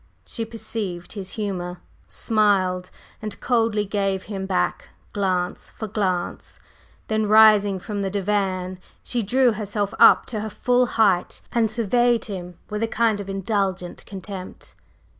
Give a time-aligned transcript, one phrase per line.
[0.25, 2.89] She perceived his humor, smiled,
[3.21, 6.59] and coldly gave him back glance for glance.
[7.07, 12.25] Then, rising from the divan, she drew herself up to her full height and surveyed
[12.25, 14.73] him with a kind of indulgent contempt.